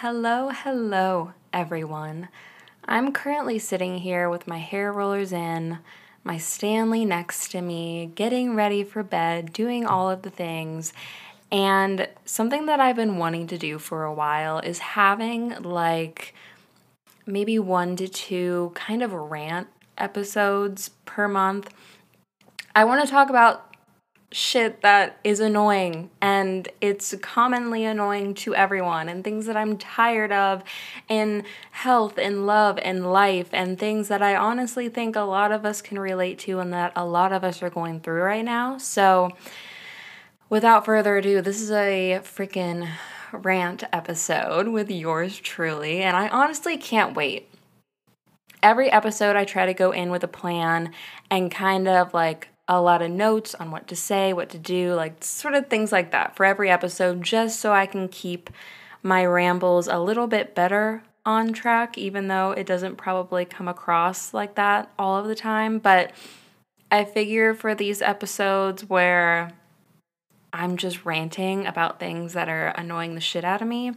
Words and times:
Hello, 0.00 0.50
hello, 0.50 1.32
everyone. 1.54 2.28
I'm 2.84 3.12
currently 3.12 3.58
sitting 3.58 3.96
here 3.96 4.28
with 4.28 4.46
my 4.46 4.58
hair 4.58 4.92
rollers 4.92 5.32
in, 5.32 5.78
my 6.22 6.36
Stanley 6.36 7.06
next 7.06 7.48
to 7.52 7.62
me, 7.62 8.12
getting 8.14 8.54
ready 8.54 8.84
for 8.84 9.02
bed, 9.02 9.54
doing 9.54 9.86
all 9.86 10.10
of 10.10 10.20
the 10.20 10.28
things. 10.28 10.92
And 11.50 12.10
something 12.26 12.66
that 12.66 12.78
I've 12.78 12.96
been 12.96 13.16
wanting 13.16 13.46
to 13.46 13.56
do 13.56 13.78
for 13.78 14.04
a 14.04 14.12
while 14.12 14.58
is 14.58 14.80
having 14.80 15.62
like 15.62 16.34
maybe 17.24 17.58
one 17.58 17.96
to 17.96 18.06
two 18.06 18.72
kind 18.74 19.02
of 19.02 19.14
rant 19.14 19.68
episodes 19.96 20.90
per 21.06 21.26
month. 21.26 21.72
I 22.74 22.84
want 22.84 23.02
to 23.02 23.10
talk 23.10 23.30
about 23.30 23.65
shit 24.32 24.82
that 24.82 25.18
is 25.22 25.38
annoying 25.38 26.10
and 26.20 26.68
it's 26.80 27.14
commonly 27.22 27.84
annoying 27.84 28.34
to 28.34 28.54
everyone 28.54 29.08
and 29.08 29.22
things 29.22 29.46
that 29.46 29.56
I'm 29.56 29.78
tired 29.78 30.32
of 30.32 30.64
in 31.08 31.44
health 31.70 32.18
and 32.18 32.44
love 32.44 32.78
and 32.82 33.12
life 33.12 33.48
and 33.52 33.78
things 33.78 34.08
that 34.08 34.22
I 34.22 34.34
honestly 34.34 34.88
think 34.88 35.14
a 35.14 35.20
lot 35.20 35.52
of 35.52 35.64
us 35.64 35.80
can 35.80 35.98
relate 35.98 36.38
to 36.40 36.58
and 36.58 36.72
that 36.72 36.92
a 36.96 37.04
lot 37.04 37.32
of 37.32 37.44
us 37.44 37.62
are 37.62 37.70
going 37.70 38.00
through 38.00 38.22
right 38.22 38.44
now. 38.44 38.78
So 38.78 39.30
without 40.50 40.84
further 40.84 41.16
ado, 41.18 41.40
this 41.40 41.60
is 41.60 41.70
a 41.70 42.20
freaking 42.24 42.88
rant 43.32 43.84
episode 43.92 44.68
with 44.68 44.90
yours 44.90 45.38
truly 45.38 46.02
and 46.02 46.16
I 46.16 46.28
honestly 46.28 46.76
can't 46.76 47.14
wait. 47.14 47.48
Every 48.60 48.90
episode 48.90 49.36
I 49.36 49.44
try 49.44 49.66
to 49.66 49.74
go 49.74 49.92
in 49.92 50.10
with 50.10 50.24
a 50.24 50.28
plan 50.28 50.92
and 51.30 51.48
kind 51.48 51.86
of 51.86 52.12
like 52.12 52.48
a 52.68 52.80
lot 52.80 53.02
of 53.02 53.10
notes 53.10 53.54
on 53.54 53.70
what 53.70 53.86
to 53.88 53.96
say, 53.96 54.32
what 54.32 54.48
to 54.50 54.58
do, 54.58 54.94
like 54.94 55.22
sort 55.22 55.54
of 55.54 55.68
things 55.68 55.92
like 55.92 56.10
that 56.10 56.36
for 56.36 56.44
every 56.44 56.70
episode, 56.70 57.22
just 57.22 57.60
so 57.60 57.72
I 57.72 57.86
can 57.86 58.08
keep 58.08 58.50
my 59.02 59.24
rambles 59.24 59.86
a 59.86 59.98
little 59.98 60.26
bit 60.26 60.54
better 60.54 61.02
on 61.24 61.52
track, 61.52 61.96
even 61.98 62.28
though 62.28 62.52
it 62.52 62.66
doesn't 62.66 62.96
probably 62.96 63.44
come 63.44 63.68
across 63.68 64.34
like 64.34 64.54
that 64.56 64.90
all 64.98 65.16
of 65.16 65.26
the 65.26 65.34
time. 65.34 65.78
But 65.78 66.12
I 66.90 67.04
figure 67.04 67.54
for 67.54 67.74
these 67.74 68.02
episodes 68.02 68.88
where 68.88 69.52
I'm 70.52 70.76
just 70.76 71.04
ranting 71.04 71.66
about 71.66 72.00
things 72.00 72.32
that 72.32 72.48
are 72.48 72.68
annoying 72.68 73.14
the 73.14 73.20
shit 73.20 73.44
out 73.44 73.60
of 73.60 73.68
me, 73.68 73.92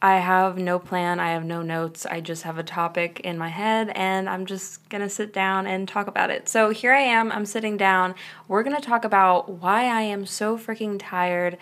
I 0.00 0.18
have 0.18 0.58
no 0.58 0.78
plan, 0.78 1.18
I 1.18 1.32
have 1.32 1.44
no 1.44 1.60
notes, 1.60 2.06
I 2.06 2.20
just 2.20 2.44
have 2.44 2.56
a 2.56 2.62
topic 2.62 3.20
in 3.20 3.36
my 3.36 3.48
head 3.48 3.90
and 3.96 4.28
I'm 4.28 4.46
just 4.46 4.88
gonna 4.88 5.10
sit 5.10 5.32
down 5.32 5.66
and 5.66 5.88
talk 5.88 6.06
about 6.06 6.30
it. 6.30 6.48
So 6.48 6.70
here 6.70 6.92
I 6.92 7.00
am, 7.00 7.32
I'm 7.32 7.44
sitting 7.44 7.76
down. 7.76 8.14
We're 8.46 8.62
gonna 8.62 8.80
talk 8.80 9.04
about 9.04 9.48
why 9.48 9.86
I 9.86 10.02
am 10.02 10.24
so 10.24 10.56
freaking 10.56 11.00
tired 11.00 11.58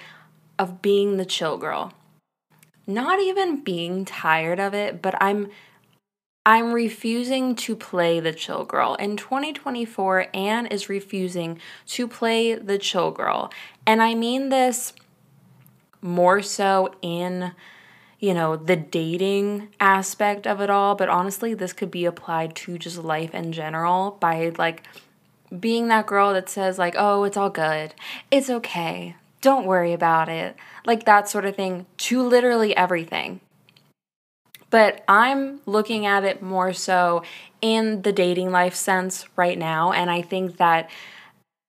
of 0.58 0.82
being 0.82 1.16
the 1.16 1.24
chill 1.24 1.56
girl. 1.56 1.94
Not 2.86 3.20
even 3.20 3.62
being 3.62 4.04
tired 4.04 4.60
of 4.60 4.74
it, 4.74 5.00
but 5.00 5.14
I'm 5.20 5.48
I'm 6.44 6.72
refusing 6.72 7.56
to 7.56 7.74
play 7.74 8.20
the 8.20 8.32
chill 8.32 8.64
girl. 8.64 8.94
In 8.94 9.16
2024, 9.16 10.28
Ann 10.32 10.66
is 10.66 10.88
refusing 10.88 11.58
to 11.88 12.06
play 12.06 12.54
the 12.54 12.78
chill 12.78 13.10
girl. 13.10 13.50
And 13.84 14.00
I 14.00 14.14
mean 14.14 14.50
this 14.50 14.92
more 16.00 16.42
so 16.42 16.94
in 17.02 17.50
you 18.18 18.32
know, 18.32 18.56
the 18.56 18.76
dating 18.76 19.68
aspect 19.78 20.46
of 20.46 20.60
it 20.60 20.70
all, 20.70 20.94
but 20.94 21.08
honestly, 21.08 21.54
this 21.54 21.72
could 21.72 21.90
be 21.90 22.04
applied 22.04 22.54
to 22.56 22.78
just 22.78 22.98
life 22.98 23.34
in 23.34 23.52
general 23.52 24.16
by 24.20 24.52
like 24.56 24.82
being 25.58 25.88
that 25.88 26.06
girl 26.06 26.32
that 26.32 26.48
says, 26.48 26.78
like, 26.78 26.94
oh, 26.96 27.24
it's 27.24 27.36
all 27.36 27.50
good, 27.50 27.94
it's 28.30 28.50
okay, 28.50 29.16
don't 29.40 29.66
worry 29.66 29.92
about 29.92 30.28
it, 30.28 30.56
like 30.84 31.04
that 31.04 31.28
sort 31.28 31.44
of 31.44 31.54
thing, 31.54 31.86
to 31.98 32.22
literally 32.22 32.76
everything. 32.76 33.40
But 34.70 35.04
I'm 35.06 35.60
looking 35.66 36.06
at 36.06 36.24
it 36.24 36.42
more 36.42 36.72
so 36.72 37.22
in 37.62 38.02
the 38.02 38.12
dating 38.12 38.50
life 38.50 38.74
sense 38.74 39.26
right 39.36 39.58
now, 39.58 39.92
and 39.92 40.10
I 40.10 40.22
think 40.22 40.56
that 40.56 40.90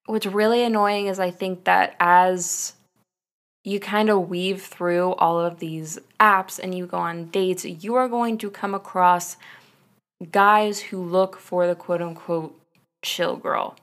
what's 0.06 0.26
really 0.26 0.64
annoying 0.64 1.08
is 1.08 1.20
I 1.20 1.30
think 1.30 1.66
that 1.66 1.96
as 2.00 2.74
you 3.68 3.82
kind 3.82 4.10
of 4.10 4.30
weave 4.30 4.62
through 4.62 5.12
all 5.16 5.42
of 5.42 5.60
these 5.60 6.00
apps 6.22 6.58
and 6.58 6.74
you 6.74 6.86
go 6.86 6.96
on 6.96 7.26
dates, 7.26 7.66
you 7.66 7.96
are 7.96 8.08
going 8.08 8.38
to 8.38 8.50
come 8.50 8.74
across 8.74 9.36
guys 10.32 10.80
who 10.80 11.04
look 11.04 11.38
for 11.38 11.68
the 11.68 11.76
quote 11.76 12.02
unquote 12.02 12.58
chill 13.04 13.36
girl. 13.36 13.76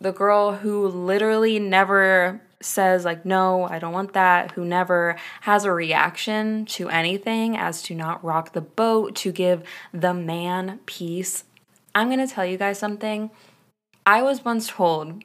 The 0.00 0.12
girl 0.12 0.52
who 0.52 0.86
literally 0.86 1.58
never 1.58 2.40
says, 2.62 3.04
like, 3.04 3.26
no, 3.26 3.64
I 3.64 3.80
don't 3.80 3.92
want 3.92 4.12
that, 4.12 4.52
who 4.52 4.64
never 4.64 5.16
has 5.40 5.64
a 5.64 5.72
reaction 5.72 6.64
to 6.66 6.88
anything 6.90 7.56
as 7.56 7.82
to 7.82 7.94
not 7.96 8.24
rock 8.24 8.52
the 8.52 8.60
boat, 8.60 9.16
to 9.16 9.32
give 9.32 9.64
the 9.92 10.14
man 10.14 10.78
peace. 10.86 11.42
I'm 11.92 12.08
gonna 12.08 12.28
tell 12.28 12.46
you 12.46 12.56
guys 12.56 12.78
something. 12.78 13.32
I 14.06 14.22
was 14.22 14.44
once 14.44 14.68
told 14.68 15.24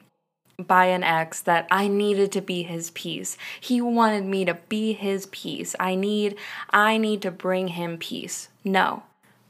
by 0.58 0.86
an 0.86 1.02
ex 1.02 1.40
that 1.42 1.66
I 1.70 1.88
needed 1.88 2.32
to 2.32 2.40
be 2.40 2.62
his 2.62 2.90
peace. 2.90 3.36
He 3.60 3.80
wanted 3.80 4.24
me 4.24 4.44
to 4.44 4.54
be 4.68 4.92
his 4.92 5.26
peace. 5.26 5.74
I 5.78 5.94
need 5.94 6.36
I 6.70 6.96
need 6.96 7.22
to 7.22 7.30
bring 7.30 7.68
him 7.68 7.98
peace. 7.98 8.48
No. 8.64 9.02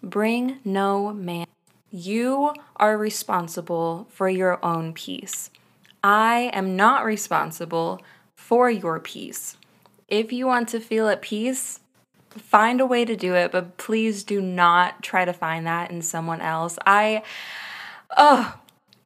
Bring 0.02 0.58
no 0.64 1.12
man. 1.12 1.46
You 1.90 2.54
are 2.76 2.98
responsible 2.98 4.06
for 4.10 4.28
your 4.28 4.64
own 4.64 4.92
peace. 4.92 5.50
I 6.02 6.50
am 6.52 6.76
not 6.76 7.04
responsible 7.04 8.02
for 8.34 8.70
your 8.70 9.00
peace. 9.00 9.56
If 10.08 10.32
you 10.32 10.46
want 10.46 10.68
to 10.68 10.80
feel 10.80 11.08
at 11.08 11.22
peace, 11.22 11.80
find 12.30 12.80
a 12.80 12.86
way 12.86 13.04
to 13.04 13.16
do 13.16 13.34
it, 13.34 13.50
but 13.50 13.76
please 13.76 14.22
do 14.22 14.40
not 14.40 15.02
try 15.02 15.24
to 15.24 15.32
find 15.32 15.66
that 15.66 15.90
in 15.90 16.02
someone 16.02 16.40
else. 16.40 16.78
I 16.86 17.22
oh, 18.16 18.54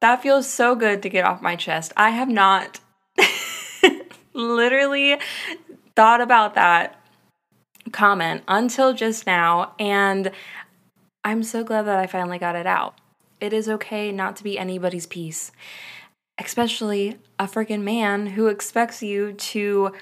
that 0.00 0.22
feels 0.22 0.46
so 0.46 0.74
good 0.74 1.02
to 1.02 1.08
get 1.08 1.24
off 1.24 1.42
my 1.42 1.56
chest. 1.56 1.92
I 1.96 2.10
have 2.10 2.28
not 2.28 2.80
literally 4.32 5.18
thought 5.94 6.20
about 6.20 6.54
that 6.54 7.00
comment 7.92 8.42
until 8.48 8.94
just 8.94 9.26
now, 9.26 9.74
and 9.78 10.30
I'm 11.24 11.42
so 11.42 11.64
glad 11.64 11.82
that 11.82 11.98
I 11.98 12.06
finally 12.06 12.38
got 12.38 12.56
it 12.56 12.66
out. 12.66 12.98
It 13.40 13.52
is 13.52 13.68
okay 13.68 14.12
not 14.12 14.36
to 14.36 14.44
be 14.44 14.58
anybody's 14.58 15.06
peace, 15.06 15.50
especially 16.38 17.18
a 17.38 17.44
freaking 17.44 17.82
man 17.82 18.28
who 18.28 18.48
expects 18.48 19.02
you 19.02 19.32
to 19.32 19.92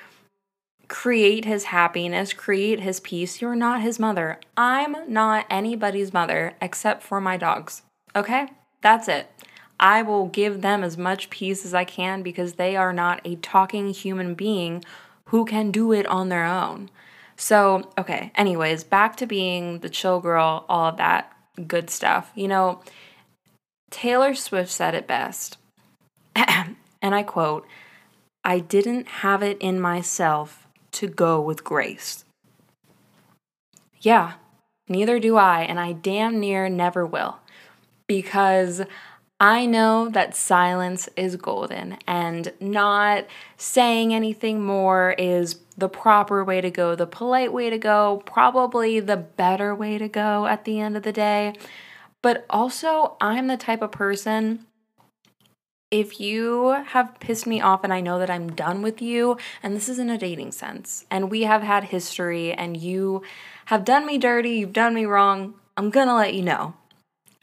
create 0.88 1.44
his 1.44 1.64
happiness, 1.64 2.32
create 2.32 2.80
his 2.80 2.98
peace. 3.00 3.40
You're 3.40 3.54
not 3.54 3.82
his 3.82 3.98
mother. 3.98 4.40
I'm 4.56 4.96
not 5.12 5.46
anybody's 5.50 6.12
mother 6.12 6.54
except 6.60 7.02
for 7.02 7.20
my 7.20 7.36
dogs. 7.36 7.82
Okay? 8.16 8.48
That's 8.80 9.06
it. 9.06 9.30
I 9.80 10.02
will 10.02 10.26
give 10.26 10.60
them 10.60 10.82
as 10.82 10.98
much 10.98 11.30
peace 11.30 11.64
as 11.64 11.74
I 11.74 11.84
can 11.84 12.22
because 12.22 12.54
they 12.54 12.76
are 12.76 12.92
not 12.92 13.20
a 13.24 13.36
talking 13.36 13.90
human 13.90 14.34
being 14.34 14.84
who 15.26 15.44
can 15.44 15.70
do 15.70 15.92
it 15.92 16.06
on 16.06 16.28
their 16.28 16.44
own. 16.44 16.90
So, 17.36 17.90
okay, 17.96 18.32
anyways, 18.34 18.82
back 18.82 19.16
to 19.16 19.26
being 19.26 19.78
the 19.78 19.88
chill 19.88 20.20
girl, 20.20 20.64
all 20.68 20.86
of 20.86 20.96
that 20.96 21.32
good 21.66 21.90
stuff. 21.90 22.32
You 22.34 22.48
know, 22.48 22.80
Taylor 23.90 24.34
Swift 24.34 24.70
said 24.70 24.94
it 24.94 25.06
best. 25.06 25.56
and 26.34 26.76
I 27.02 27.22
quote, 27.22 27.66
I 28.44 28.58
didn't 28.58 29.08
have 29.08 29.42
it 29.42 29.58
in 29.60 29.80
myself 29.80 30.66
to 30.92 31.06
go 31.06 31.40
with 31.40 31.64
grace. 31.64 32.24
Yeah, 34.00 34.34
neither 34.88 35.18
do 35.18 35.36
I, 35.36 35.62
and 35.62 35.78
I 35.78 35.92
damn 35.92 36.40
near 36.40 36.68
never 36.68 37.04
will. 37.04 37.38
Because 38.06 38.82
I 39.40 39.66
know 39.66 40.08
that 40.08 40.34
silence 40.34 41.08
is 41.16 41.36
golden 41.36 41.98
and 42.08 42.52
not 42.58 43.26
saying 43.56 44.12
anything 44.12 44.64
more 44.64 45.14
is 45.16 45.60
the 45.76 45.88
proper 45.88 46.42
way 46.42 46.60
to 46.60 46.72
go, 46.72 46.96
the 46.96 47.06
polite 47.06 47.52
way 47.52 47.70
to 47.70 47.78
go, 47.78 48.22
probably 48.26 48.98
the 48.98 49.16
better 49.16 49.76
way 49.76 49.96
to 49.96 50.08
go 50.08 50.46
at 50.46 50.64
the 50.64 50.80
end 50.80 50.96
of 50.96 51.04
the 51.04 51.12
day. 51.12 51.54
But 52.20 52.46
also, 52.50 53.16
I'm 53.20 53.46
the 53.46 53.56
type 53.56 53.80
of 53.80 53.92
person 53.92 54.66
if 55.90 56.20
you 56.20 56.70
have 56.88 57.18
pissed 57.20 57.46
me 57.46 57.60
off 57.60 57.84
and 57.84 57.92
I 57.92 58.00
know 58.00 58.18
that 58.18 58.28
I'm 58.28 58.52
done 58.52 58.82
with 58.82 59.00
you, 59.00 59.38
and 59.62 59.74
this 59.74 59.88
is 59.88 59.98
in 59.98 60.10
a 60.10 60.18
dating 60.18 60.52
sense, 60.52 61.06
and 61.10 61.30
we 61.30 61.42
have 61.42 61.62
had 61.62 61.84
history 61.84 62.52
and 62.52 62.76
you 62.76 63.22
have 63.66 63.84
done 63.84 64.04
me 64.04 64.18
dirty, 64.18 64.50
you've 64.50 64.72
done 64.72 64.94
me 64.94 65.06
wrong, 65.06 65.54
I'm 65.76 65.90
gonna 65.90 66.14
let 66.14 66.34
you 66.34 66.42
know. 66.42 66.74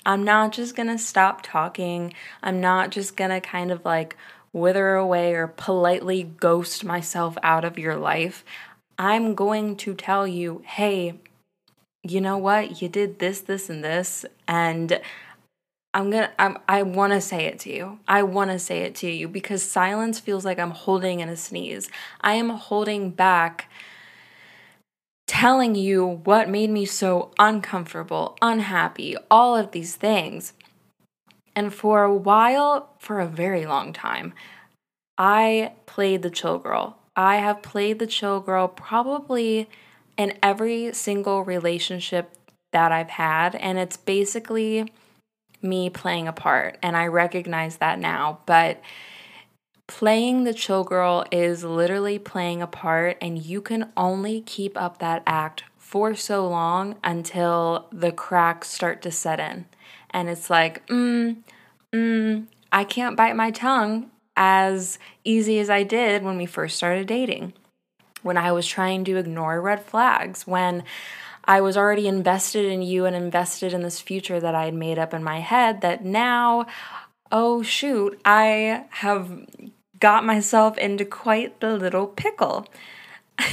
I'm 0.05 0.23
not 0.23 0.51
just 0.51 0.75
gonna 0.75 0.97
stop 0.97 1.41
talking. 1.41 2.13
I'm 2.43 2.61
not 2.61 2.91
just 2.91 3.17
gonna 3.17 3.41
kind 3.41 3.71
of 3.71 3.83
like 3.83 4.15
wither 4.53 4.95
away 4.95 5.33
or 5.33 5.47
politely 5.47 6.23
ghost 6.23 6.83
myself 6.83 7.37
out 7.43 7.65
of 7.65 7.77
your 7.77 7.97
life. 7.97 8.45
I'm 8.97 9.35
going 9.35 9.75
to 9.77 9.93
tell 9.93 10.25
you, 10.25 10.63
hey, 10.65 11.19
you 12.03 12.21
know 12.21 12.37
what? 12.37 12.81
You 12.81 12.87
did 12.87 13.19
this, 13.19 13.41
this, 13.41 13.69
and 13.69 13.83
this, 13.83 14.25
and 14.47 15.01
I'm 15.93 16.09
gonna, 16.11 16.31
I'm, 16.37 16.57
I 16.69 16.83
wanna 16.83 17.19
say 17.19 17.45
it 17.45 17.59
to 17.59 17.73
you. 17.73 17.99
I 18.07 18.23
wanna 18.23 18.59
say 18.59 18.81
it 18.81 18.95
to 18.95 19.09
you 19.09 19.27
because 19.27 19.63
silence 19.63 20.19
feels 20.19 20.45
like 20.45 20.59
I'm 20.59 20.71
holding 20.71 21.19
in 21.19 21.29
a 21.29 21.35
sneeze. 21.35 21.89
I 22.21 22.33
am 22.35 22.49
holding 22.49 23.11
back 23.11 23.69
telling 25.27 25.75
you 25.75 26.05
what 26.23 26.49
made 26.49 26.69
me 26.69 26.85
so 26.85 27.31
uncomfortable, 27.39 28.37
unhappy, 28.41 29.15
all 29.29 29.55
of 29.55 29.71
these 29.71 29.95
things. 29.95 30.53
And 31.55 31.73
for 31.73 32.03
a 32.03 32.13
while, 32.13 32.89
for 32.99 33.19
a 33.19 33.27
very 33.27 33.65
long 33.65 33.93
time, 33.93 34.33
I 35.17 35.73
played 35.85 36.21
the 36.21 36.29
chill 36.29 36.59
girl. 36.59 36.97
I 37.15 37.37
have 37.37 37.61
played 37.63 37.99
the 37.99 38.07
chill 38.07 38.39
girl 38.39 38.67
probably 38.67 39.69
in 40.17 40.37
every 40.43 40.93
single 40.93 41.43
relationship 41.43 42.31
that 42.73 42.91
I've 42.91 43.09
had. 43.09 43.55
And 43.55 43.77
it's 43.77 43.97
basically 43.97 44.91
me 45.61 45.89
playing 45.89 46.27
a 46.27 46.33
part. 46.33 46.77
And 46.83 46.97
I 46.97 47.07
recognize 47.07 47.77
that 47.77 47.99
now. 47.99 48.39
But 48.45 48.81
playing 49.87 50.43
the 50.43 50.53
chill 50.53 50.83
girl 50.83 51.25
is 51.31 51.63
literally 51.63 52.19
playing 52.19 52.61
a 52.61 52.67
part, 52.67 53.17
and 53.21 53.43
you 53.43 53.61
can 53.61 53.91
only 53.95 54.41
keep 54.41 54.79
up 54.79 54.97
that 54.99 55.23
act 55.27 55.63
for 55.77 56.15
so 56.15 56.47
long 56.47 56.95
until 57.03 57.87
the 57.91 58.11
cracks 58.11 58.69
start 58.69 59.01
to 59.03 59.11
set 59.11 59.39
in. 59.39 59.65
And 60.09 60.29
it's 60.29 60.49
like, 60.49 60.85
mm, 60.87 61.37
mm, 61.93 62.45
I 62.71 62.83
can't 62.83 63.15
bite 63.15 63.35
my 63.35 63.51
tongue 63.51 64.09
as 64.35 64.99
easy 65.23 65.59
as 65.59 65.69
I 65.69 65.83
did 65.83 66.23
when 66.23 66.37
we 66.37 66.45
first 66.45 66.75
started 66.75 67.07
dating. 67.07 67.53
When 68.21 68.37
I 68.37 68.51
was 68.51 68.67
trying 68.67 69.03
to 69.05 69.17
ignore 69.17 69.61
red 69.61 69.83
flags, 69.83 70.47
when 70.47 70.83
I 71.45 71.61
was 71.61 71.77
already 71.77 72.07
invested 72.07 72.65
in 72.65 72.81
you 72.81 73.05
and 73.05 73.15
invested 73.15 73.71
in 73.71 73.83
this 73.83 74.01
future 74.01 74.39
that 74.39 74.55
I 74.55 74.65
had 74.65 74.73
made 74.73 74.97
up 74.97 75.13
in 75.13 75.23
my 75.23 75.39
head, 75.39 75.81
that 75.81 76.03
now, 76.03 76.65
oh 77.31 77.61
shoot, 77.61 78.19
I 78.25 78.85
have 78.89 79.45
got 79.99 80.25
myself 80.25 80.77
into 80.77 81.05
quite 81.05 81.59
the 81.59 81.75
little 81.75 82.07
pickle. 82.07 82.67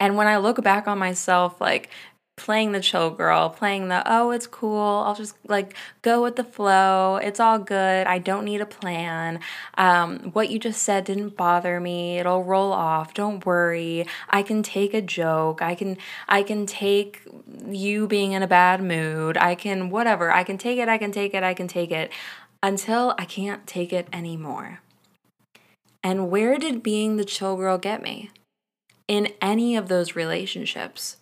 and 0.00 0.16
when 0.16 0.26
I 0.26 0.38
look 0.38 0.62
back 0.62 0.88
on 0.88 0.98
myself, 0.98 1.60
like 1.60 1.90
playing 2.40 2.72
the 2.72 2.80
chill 2.80 3.10
girl, 3.10 3.50
playing 3.50 3.88
the, 3.88 4.02
oh, 4.06 4.30
it's 4.30 4.46
cool. 4.46 5.02
I'll 5.04 5.14
just 5.14 5.36
like 5.46 5.74
go 6.00 6.22
with 6.22 6.36
the 6.36 6.44
flow. 6.44 7.16
It's 7.16 7.38
all 7.38 7.58
good. 7.58 8.06
I 8.06 8.18
don't 8.18 8.44
need 8.44 8.60
a 8.60 8.66
plan. 8.66 9.40
Um, 9.76 10.30
what 10.32 10.50
you 10.50 10.58
just 10.58 10.82
said 10.82 11.04
didn't 11.04 11.36
bother 11.36 11.78
me. 11.80 12.18
It'll 12.18 12.42
roll 12.42 12.72
off. 12.72 13.12
Don't 13.12 13.44
worry. 13.44 14.06
I 14.30 14.42
can 14.42 14.62
take 14.62 14.94
a 14.94 15.02
joke. 15.02 15.60
I 15.60 15.74
can, 15.74 15.98
I 16.28 16.42
can 16.42 16.64
take 16.66 17.22
you 17.68 18.06
being 18.06 18.32
in 18.32 18.42
a 18.42 18.48
bad 18.48 18.82
mood. 18.82 19.36
I 19.36 19.54
can, 19.54 19.90
whatever. 19.90 20.32
I 20.32 20.42
can 20.42 20.56
take 20.56 20.78
it. 20.78 20.88
I 20.88 20.98
can 20.98 21.12
take 21.12 21.34
it. 21.34 21.42
I 21.42 21.54
can 21.54 21.68
take 21.68 21.90
it 21.90 22.10
until 22.62 23.14
I 23.18 23.26
can't 23.26 23.66
take 23.66 23.92
it 23.92 24.08
anymore. 24.12 24.80
And 26.02 26.30
where 26.30 26.56
did 26.56 26.82
being 26.82 27.16
the 27.16 27.24
chill 27.24 27.56
girl 27.56 27.76
get 27.76 28.02
me? 28.02 28.30
In 29.06 29.28
any 29.42 29.76
of 29.76 29.88
those 29.88 30.16
relationships 30.16 31.16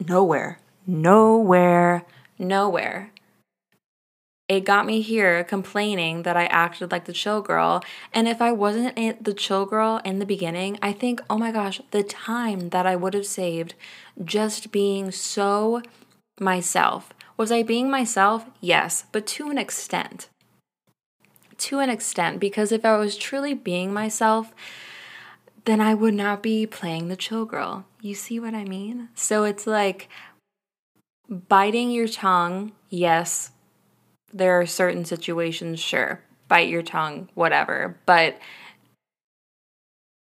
nowhere, 0.00 0.58
nowhere, 0.86 2.04
nowhere. 2.38 3.12
It 4.48 4.64
got 4.64 4.86
me 4.86 5.00
here 5.00 5.42
complaining 5.42 6.22
that 6.22 6.36
I 6.36 6.44
acted 6.46 6.92
like 6.92 7.06
the 7.06 7.12
chill 7.12 7.42
girl. 7.42 7.82
And 8.14 8.28
if 8.28 8.40
I 8.40 8.52
wasn't 8.52 9.24
the 9.24 9.34
chill 9.34 9.66
girl 9.66 10.00
in 10.04 10.20
the 10.20 10.26
beginning, 10.26 10.78
I 10.80 10.92
think, 10.92 11.20
oh 11.28 11.36
my 11.36 11.50
gosh, 11.50 11.80
the 11.90 12.04
time 12.04 12.68
that 12.68 12.86
I 12.86 12.94
would 12.94 13.14
have 13.14 13.26
saved 13.26 13.74
just 14.24 14.70
being 14.70 15.10
so 15.10 15.82
myself. 16.38 17.12
Was 17.36 17.50
I 17.50 17.64
being 17.64 17.90
myself? 17.90 18.46
Yes, 18.60 19.04
but 19.10 19.26
to 19.26 19.50
an 19.50 19.58
extent. 19.58 20.28
To 21.58 21.80
an 21.80 21.90
extent, 21.90 22.38
because 22.38 22.70
if 22.70 22.84
I 22.84 22.96
was 22.98 23.16
truly 23.16 23.52
being 23.52 23.92
myself, 23.92 24.54
then 25.64 25.80
I 25.80 25.92
would 25.94 26.14
not 26.14 26.40
be 26.40 26.66
playing 26.66 27.08
the 27.08 27.16
chill 27.16 27.46
girl. 27.46 27.84
You 28.06 28.14
see 28.14 28.38
what 28.38 28.54
I 28.54 28.62
mean? 28.62 29.08
So 29.14 29.42
it's 29.42 29.66
like 29.66 30.08
biting 31.28 31.90
your 31.90 32.06
tongue, 32.06 32.70
yes, 32.88 33.50
there 34.32 34.60
are 34.60 34.64
certain 34.64 35.04
situations, 35.04 35.80
sure, 35.80 36.22
bite 36.46 36.68
your 36.68 36.82
tongue, 36.82 37.28
whatever. 37.34 37.98
But 38.06 38.38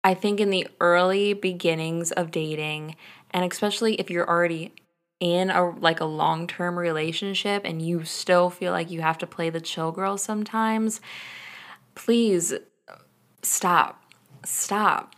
I 0.04 0.16
think 0.16 0.40
in 0.40 0.50
the 0.50 0.68
early 0.80 1.34
beginnings 1.34 2.12
of 2.12 2.32
dating, 2.32 2.96
and 3.30 3.52
especially 3.52 3.94
if 3.96 4.10
you're 4.10 4.28
already 4.28 4.74
in 5.20 5.52
a 5.52 5.70
like 5.70 6.00
a 6.00 6.06
long-term 6.06 6.80
relationship 6.80 7.62
and 7.66 7.84
you 7.84 8.04
still 8.04 8.50
feel 8.50 8.72
like 8.72 8.90
you 8.90 9.02
have 9.02 9.20
to 9.20 9.28
play 9.28 9.52
the 9.52 9.62
chill 9.62 9.92
girl 9.92 10.18
sometimes, 10.18 11.02
please 11.94 12.52
stop. 13.44 14.02
Stop. 14.44 15.16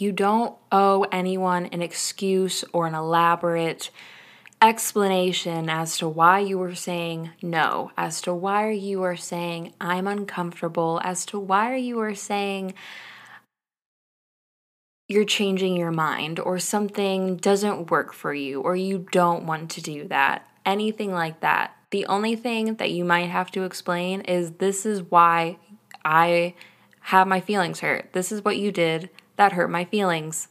You 0.00 0.12
don't 0.12 0.56
owe 0.70 1.06
anyone 1.10 1.66
an 1.66 1.82
excuse 1.82 2.64
or 2.72 2.86
an 2.86 2.94
elaborate 2.94 3.90
explanation 4.60 5.68
as 5.68 5.98
to 5.98 6.08
why 6.08 6.40
you 6.40 6.58
were 6.58 6.74
saying 6.74 7.30
no, 7.42 7.90
as 7.96 8.20
to 8.22 8.34
why 8.34 8.70
you 8.70 9.02
are 9.02 9.16
saying 9.16 9.72
I'm 9.80 10.06
uncomfortable, 10.06 11.00
as 11.02 11.24
to 11.26 11.38
why 11.38 11.76
you 11.76 11.98
are 12.00 12.14
saying 12.14 12.74
you're 15.08 15.24
changing 15.24 15.76
your 15.76 15.90
mind 15.90 16.38
or 16.38 16.58
something 16.58 17.36
doesn't 17.36 17.90
work 17.90 18.12
for 18.12 18.34
you 18.34 18.60
or 18.60 18.76
you 18.76 19.06
don't 19.10 19.46
want 19.46 19.70
to 19.72 19.80
do 19.80 20.06
that. 20.08 20.46
Anything 20.66 21.12
like 21.12 21.40
that. 21.40 21.74
The 21.90 22.04
only 22.06 22.36
thing 22.36 22.74
that 22.74 22.90
you 22.90 23.04
might 23.04 23.30
have 23.30 23.50
to 23.52 23.62
explain 23.62 24.20
is 24.22 24.52
this 24.52 24.84
is 24.84 25.02
why 25.02 25.56
I 26.04 26.54
have 27.00 27.26
my 27.26 27.40
feelings 27.40 27.80
hurt. 27.80 28.12
This 28.12 28.30
is 28.30 28.44
what 28.44 28.58
you 28.58 28.70
did 28.70 29.08
that 29.38 29.54
hurt 29.54 29.70
my 29.70 29.84
feelings. 29.84 30.48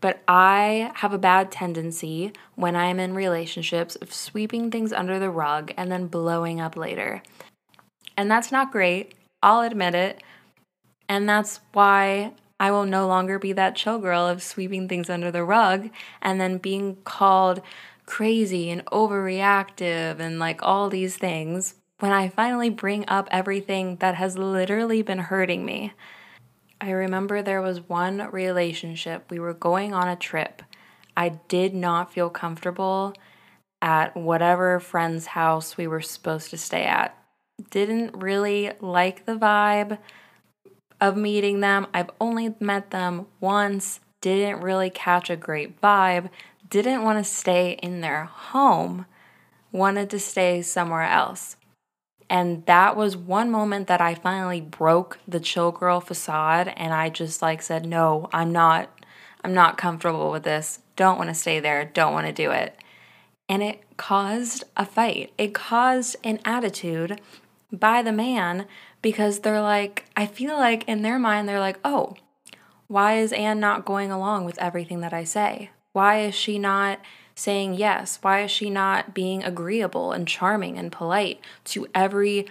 But 0.00 0.22
I 0.28 0.92
have 0.94 1.12
a 1.12 1.18
bad 1.18 1.50
tendency 1.50 2.32
when 2.54 2.76
I 2.76 2.86
am 2.86 3.00
in 3.00 3.14
relationships 3.14 3.96
of 3.96 4.14
sweeping 4.14 4.70
things 4.70 4.92
under 4.92 5.18
the 5.18 5.30
rug 5.30 5.72
and 5.76 5.90
then 5.90 6.06
blowing 6.06 6.60
up 6.60 6.76
later. 6.76 7.22
And 8.16 8.30
that's 8.30 8.52
not 8.52 8.70
great. 8.70 9.14
I'll 9.42 9.62
admit 9.62 9.94
it. 9.94 10.22
And 11.08 11.28
that's 11.28 11.60
why 11.72 12.32
I 12.60 12.70
will 12.70 12.84
no 12.84 13.06
longer 13.06 13.38
be 13.38 13.52
that 13.54 13.76
chill 13.76 13.98
girl 13.98 14.26
of 14.26 14.42
sweeping 14.42 14.88
things 14.88 15.10
under 15.10 15.30
the 15.30 15.44
rug 15.44 15.90
and 16.22 16.40
then 16.40 16.58
being 16.58 16.96
called 17.04 17.60
crazy 18.06 18.70
and 18.70 18.84
overreactive 18.86 20.18
and 20.18 20.38
like 20.38 20.62
all 20.62 20.88
these 20.88 21.16
things 21.16 21.74
when 22.00 22.12
I 22.12 22.28
finally 22.28 22.70
bring 22.70 23.04
up 23.08 23.28
everything 23.30 23.96
that 23.96 24.14
has 24.14 24.38
literally 24.38 25.02
been 25.02 25.18
hurting 25.18 25.64
me. 25.64 25.92
I 26.80 26.90
remember 26.90 27.42
there 27.42 27.62
was 27.62 27.88
one 27.88 28.30
relationship. 28.30 29.30
We 29.30 29.40
were 29.40 29.54
going 29.54 29.94
on 29.94 30.08
a 30.08 30.16
trip. 30.16 30.62
I 31.16 31.30
did 31.48 31.74
not 31.74 32.12
feel 32.12 32.30
comfortable 32.30 33.14
at 33.82 34.16
whatever 34.16 34.78
friend's 34.78 35.26
house 35.26 35.76
we 35.76 35.86
were 35.86 36.00
supposed 36.00 36.50
to 36.50 36.56
stay 36.56 36.84
at. 36.84 37.16
Didn't 37.70 38.16
really 38.16 38.72
like 38.80 39.26
the 39.26 39.36
vibe 39.36 39.98
of 41.00 41.16
meeting 41.16 41.60
them. 41.60 41.88
I've 41.92 42.10
only 42.20 42.54
met 42.60 42.90
them 42.90 43.26
once, 43.40 44.00
didn't 44.20 44.60
really 44.60 44.90
catch 44.90 45.30
a 45.30 45.36
great 45.36 45.80
vibe, 45.80 46.30
didn't 46.68 47.02
want 47.02 47.18
to 47.18 47.24
stay 47.24 47.72
in 47.82 48.00
their 48.00 48.24
home, 48.24 49.06
wanted 49.72 50.10
to 50.10 50.18
stay 50.20 50.62
somewhere 50.62 51.02
else. 51.02 51.56
And 52.30 52.64
that 52.66 52.96
was 52.96 53.16
one 53.16 53.50
moment 53.50 53.86
that 53.86 54.00
I 54.00 54.14
finally 54.14 54.60
broke 54.60 55.18
the 55.26 55.40
chill 55.40 55.72
girl 55.72 56.00
facade 56.00 56.72
and 56.76 56.92
I 56.92 57.08
just 57.08 57.40
like 57.40 57.62
said, 57.62 57.86
"No, 57.86 58.28
I'm 58.32 58.52
not 58.52 58.90
I'm 59.42 59.54
not 59.54 59.78
comfortable 59.78 60.30
with 60.30 60.42
this. 60.42 60.80
Don't 60.96 61.16
want 61.16 61.30
to 61.30 61.34
stay 61.34 61.60
there. 61.60 61.84
Don't 61.84 62.12
want 62.12 62.26
to 62.26 62.32
do 62.32 62.50
it." 62.50 62.76
And 63.48 63.62
it 63.62 63.82
caused 63.96 64.64
a 64.76 64.84
fight. 64.84 65.32
It 65.38 65.54
caused 65.54 66.16
an 66.22 66.38
attitude 66.44 67.20
by 67.72 68.02
the 68.02 68.12
man 68.12 68.66
because 69.02 69.40
they're 69.40 69.62
like, 69.62 70.06
I 70.16 70.26
feel 70.26 70.56
like 70.56 70.86
in 70.88 71.02
their 71.02 71.18
mind, 71.18 71.48
they're 71.48 71.60
like, 71.60 71.78
oh, 71.84 72.16
why 72.86 73.18
is 73.18 73.32
Ann 73.32 73.60
not 73.60 73.84
going 73.84 74.10
along 74.10 74.44
with 74.44 74.58
everything 74.58 75.00
that 75.00 75.12
I 75.12 75.24
say? 75.24 75.70
Why 75.92 76.20
is 76.20 76.34
she 76.34 76.58
not 76.58 77.00
saying 77.38 77.74
yes? 77.74 78.18
Why 78.20 78.42
is 78.42 78.50
she 78.50 78.68
not 78.68 79.14
being 79.14 79.44
agreeable 79.44 80.12
and 80.12 80.26
charming 80.26 80.76
and 80.76 80.90
polite 80.90 81.40
to 81.66 81.86
every 81.94 82.46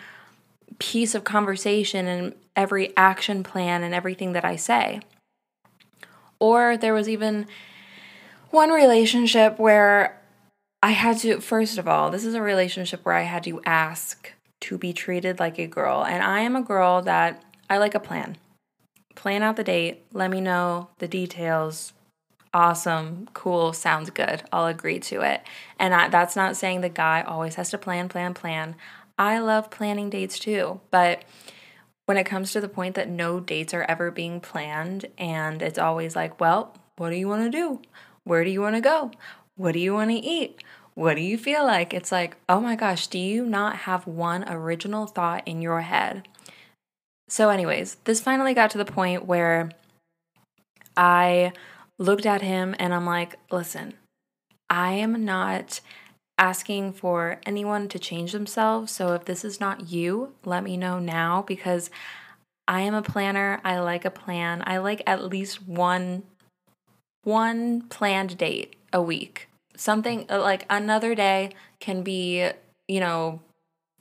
piece 0.79 1.13
of 1.13 1.23
conversation 1.23 2.07
and 2.07 2.33
every 2.55 2.95
action 2.95 3.43
plan 3.43 3.83
and 3.83 3.93
everything 3.93 4.31
that 4.33 4.45
I 4.45 4.55
say? 4.55 5.01
Or 6.39 6.77
there 6.77 6.93
was 6.93 7.09
even 7.09 7.47
one 8.51 8.69
relationship 8.69 9.59
where 9.59 10.21
I 10.81 10.91
had 10.91 11.17
to, 11.19 11.41
first 11.41 11.77
of 11.77 11.87
all, 11.87 12.09
this 12.09 12.23
is 12.23 12.33
a 12.33 12.41
relationship 12.41 13.03
where 13.03 13.15
I 13.15 13.23
had 13.23 13.43
to 13.43 13.61
ask 13.65 14.31
to 14.61 14.77
be 14.77 14.93
treated 14.93 15.39
like 15.39 15.59
a 15.59 15.67
girl. 15.67 16.05
And 16.05 16.23
I 16.23 16.39
am 16.41 16.55
a 16.55 16.61
girl 16.61 17.01
that 17.01 17.43
I 17.69 17.77
like 17.77 17.95
a 17.95 17.99
plan. 17.99 18.37
Plan 19.15 19.43
out 19.43 19.55
the 19.57 19.63
date, 19.63 20.05
let 20.13 20.31
me 20.31 20.39
know 20.39 20.89
the 20.99 21.07
details, 21.07 21.91
awesome, 22.57 23.29
cool, 23.33 23.71
sounds 23.71 24.09
good. 24.09 24.41
I'll 24.51 24.65
agree 24.65 24.97
to 25.01 25.21
it. 25.21 25.43
And 25.77 25.93
I, 25.93 26.07
that's 26.09 26.35
not 26.35 26.57
saying 26.57 26.81
the 26.81 26.89
guy 26.89 27.21
always 27.21 27.53
has 27.53 27.69
to 27.69 27.77
plan, 27.77 28.09
plan, 28.09 28.33
plan. 28.33 28.75
I 29.15 29.37
love 29.37 29.69
planning 29.69 30.09
dates 30.09 30.39
too, 30.39 30.81
but 30.89 31.23
when 32.07 32.17
it 32.17 32.23
comes 32.23 32.51
to 32.51 32.59
the 32.59 32.67
point 32.67 32.95
that 32.95 33.09
no 33.09 33.39
dates 33.39 33.75
are 33.75 33.83
ever 33.83 34.09
being 34.09 34.39
planned 34.39 35.05
and 35.19 35.61
it's 35.61 35.77
always 35.77 36.15
like, 36.15 36.39
well, 36.41 36.75
what 36.95 37.11
do 37.11 37.15
you 37.15 37.27
want 37.27 37.43
to 37.43 37.55
do? 37.55 37.79
Where 38.23 38.43
do 38.43 38.49
you 38.49 38.61
want 38.61 38.73
to 38.73 38.81
go? 38.81 39.11
What 39.55 39.73
do 39.73 39.79
you 39.79 39.93
want 39.93 40.09
to 40.09 40.17
eat? 40.17 40.63
What 40.95 41.13
do 41.13 41.21
you 41.21 41.37
feel 41.37 41.63
like? 41.63 41.93
It's 41.93 42.11
like, 42.11 42.37
oh 42.49 42.59
my 42.59 42.75
gosh, 42.75 43.05
do 43.05 43.19
you 43.19 43.45
not 43.45 43.75
have 43.75 44.07
one 44.07 44.43
original 44.49 45.05
thought 45.05 45.47
in 45.47 45.61
your 45.61 45.81
head? 45.81 46.27
So, 47.29 47.51
anyways, 47.51 47.97
this 48.05 48.19
finally 48.19 48.55
got 48.55 48.71
to 48.71 48.79
the 48.79 48.85
point 48.85 49.25
where 49.25 49.69
I 50.95 51.51
looked 51.97 52.25
at 52.25 52.41
him 52.41 52.75
and 52.79 52.93
I'm 52.93 53.05
like, 53.05 53.37
listen, 53.51 53.93
I 54.69 54.93
am 54.93 55.25
not 55.25 55.81
asking 56.37 56.93
for 56.93 57.39
anyone 57.45 57.87
to 57.89 57.99
change 57.99 58.31
themselves. 58.31 58.91
So 58.91 59.13
if 59.13 59.25
this 59.25 59.43
is 59.43 59.59
not 59.59 59.89
you, 59.89 60.33
let 60.45 60.63
me 60.63 60.77
know 60.77 60.99
now 60.99 61.41
because 61.41 61.89
I 62.67 62.81
am 62.81 62.93
a 62.93 63.01
planner. 63.01 63.59
I 63.63 63.79
like 63.79 64.05
a 64.05 64.11
plan. 64.11 64.63
I 64.65 64.77
like 64.77 65.01
at 65.07 65.23
least 65.23 65.67
one 65.67 66.23
one 67.23 67.81
planned 67.89 68.37
date 68.37 68.77
a 68.93 69.01
week. 69.01 69.49
Something 69.75 70.25
uh, 70.29 70.39
like 70.39 70.65
another 70.69 71.13
day 71.13 71.51
can 71.79 72.01
be, 72.01 72.49
you 72.87 72.99
know, 73.01 73.41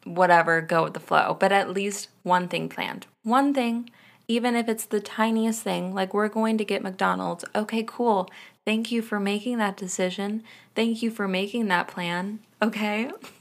whatever, 0.05 0.61
go 0.61 0.85
with 0.85 0.95
the 0.95 1.01
flow, 1.01 1.37
but 1.39 1.51
at 1.51 1.71
least 1.71 2.09
one 2.23 2.47
thing 2.47 2.69
planned. 2.69 3.07
One 3.25 3.53
thing, 3.53 3.91
even 4.29 4.57
if 4.57 4.69
it's 4.69 4.87
the 4.87 5.01
tiniest 5.01 5.63
thing, 5.63 5.95
like 5.95 6.13
we're 6.13 6.29
going 6.29 6.59
to 6.59 6.65
get 6.65 6.83
McDonald's. 6.83 7.45
Okay, 7.55 7.85
cool. 7.87 8.29
Thank 8.65 8.91
you 8.91 9.03
for 9.03 9.21
making 9.21 9.59
that 9.59 9.77
decision. 9.77 10.43
Thank 10.75 11.03
you 11.03 11.11
for 11.11 11.29
making 11.29 11.69
that 11.69 11.87
plan. 11.87 12.41
Okay? 12.61 13.11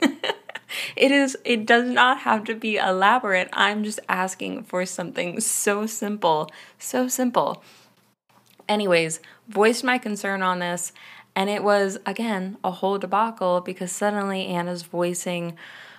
it 0.96 1.10
is 1.10 1.36
it 1.44 1.66
does 1.66 1.88
not 1.88 2.20
have 2.20 2.44
to 2.44 2.54
be 2.54 2.76
elaborate. 2.76 3.48
I'm 3.52 3.82
just 3.82 4.00
asking 4.08 4.64
for 4.64 4.86
something 4.86 5.40
so 5.40 5.86
simple, 5.86 6.50
so 6.78 7.08
simple. 7.08 7.62
Anyways, 8.68 9.20
voiced 9.48 9.84
my 9.84 9.98
concern 9.98 10.42
on 10.42 10.58
this 10.60 10.92
and 11.34 11.50
it 11.50 11.62
was 11.62 11.98
again 12.06 12.56
a 12.64 12.70
whole 12.70 12.98
debacle 12.98 13.60
because 13.60 13.92
suddenly 13.92 14.46
Anna's 14.46 14.82
voicing 14.82 15.56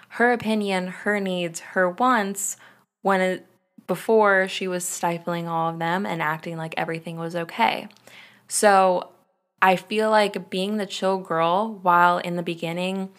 her 0.10 0.32
opinion, 0.32 0.88
her 0.88 1.20
needs, 1.20 1.60
her 1.60 1.90
wants 1.90 2.58
when 3.02 3.22
it, 3.22 3.47
before 3.88 4.48
she 4.48 4.68
was 4.68 4.86
stifling 4.86 5.48
all 5.48 5.70
of 5.72 5.80
them 5.80 6.06
and 6.06 6.22
acting 6.22 6.58
like 6.58 6.74
everything 6.78 7.18
was 7.18 7.36
okay. 7.36 7.88
So 8.48 9.10
I 9.62 9.76
feel 9.76 10.10
like 10.10 10.50
being 10.50 10.78
the 10.78 10.86
chill 10.86 11.18
girl, 11.18 11.80
while 11.82 12.20
in 12.20 12.36
the 12.36 12.44
beginning 12.44 13.10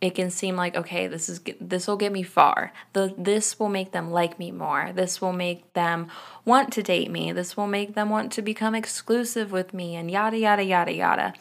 it 0.00 0.14
can 0.14 0.30
seem 0.30 0.54
like 0.54 0.76
okay, 0.76 1.08
this 1.08 1.28
is 1.28 1.40
this 1.60 1.86
will 1.86 1.96
get 1.96 2.12
me 2.12 2.22
far. 2.22 2.72
The 2.92 3.14
this 3.18 3.58
will 3.58 3.68
make 3.68 3.92
them 3.92 4.10
like 4.10 4.38
me 4.38 4.50
more. 4.50 4.92
This 4.94 5.20
will 5.20 5.32
make 5.32 5.72
them 5.72 6.08
want 6.44 6.72
to 6.74 6.82
date 6.82 7.10
me. 7.10 7.32
This 7.32 7.56
will 7.56 7.66
make 7.66 7.94
them 7.94 8.08
want 8.08 8.32
to 8.32 8.42
become 8.42 8.74
exclusive 8.74 9.50
with 9.50 9.74
me 9.74 9.96
and 9.96 10.10
yada 10.10 10.38
yada 10.38 10.62
yada 10.64 10.92
yada. 10.92 11.34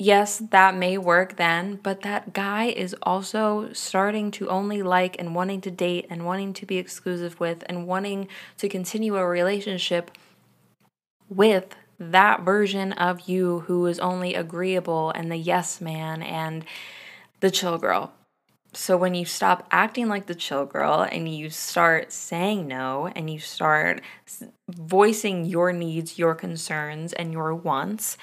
Yes, 0.00 0.38
that 0.52 0.76
may 0.76 0.96
work 0.96 1.36
then, 1.36 1.80
but 1.82 2.02
that 2.02 2.32
guy 2.32 2.66
is 2.66 2.94
also 3.02 3.72
starting 3.72 4.30
to 4.32 4.48
only 4.48 4.80
like 4.80 5.16
and 5.18 5.34
wanting 5.34 5.60
to 5.62 5.72
date 5.72 6.06
and 6.08 6.24
wanting 6.24 6.52
to 6.54 6.66
be 6.66 6.78
exclusive 6.78 7.40
with 7.40 7.64
and 7.66 7.86
wanting 7.86 8.28
to 8.58 8.68
continue 8.68 9.16
a 9.16 9.26
relationship 9.26 10.12
with 11.28 11.74
that 11.98 12.42
version 12.42 12.92
of 12.92 13.28
you 13.28 13.60
who 13.60 13.86
is 13.86 13.98
only 13.98 14.34
agreeable 14.34 15.10
and 15.10 15.32
the 15.32 15.36
yes 15.36 15.80
man 15.80 16.22
and 16.22 16.64
the 17.40 17.50
chill 17.50 17.76
girl. 17.76 18.12
So 18.74 18.96
when 18.96 19.14
you 19.14 19.24
stop 19.24 19.66
acting 19.72 20.08
like 20.08 20.26
the 20.26 20.34
chill 20.34 20.64
girl 20.64 21.00
and 21.10 21.28
you 21.28 21.50
start 21.50 22.12
saying 22.12 22.68
no 22.68 23.10
and 23.16 23.28
you 23.28 23.40
start 23.40 24.00
voicing 24.68 25.44
your 25.44 25.72
needs, 25.72 26.18
your 26.18 26.36
concerns, 26.36 27.12
and 27.12 27.32
your 27.32 27.52
wants, 27.54 28.16